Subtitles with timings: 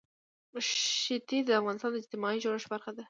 [0.67, 2.99] ښتې د افغانستان د اجتماعي جوړښت برخه ده.